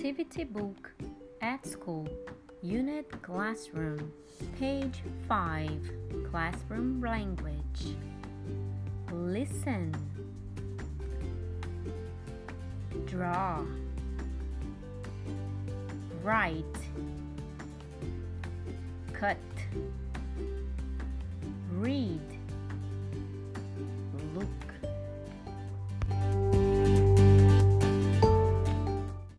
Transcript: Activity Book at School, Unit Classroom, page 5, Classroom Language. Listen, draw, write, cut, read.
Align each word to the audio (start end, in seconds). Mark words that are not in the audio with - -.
Activity 0.00 0.44
Book 0.44 0.90
at 1.42 1.66
School, 1.66 2.08
Unit 2.62 3.06
Classroom, 3.20 4.10
page 4.58 5.02
5, 5.28 5.70
Classroom 6.30 7.02
Language. 7.02 7.98
Listen, 9.12 9.94
draw, 13.04 13.62
write, 16.22 16.64
cut, 19.12 19.36
read. 21.72 22.39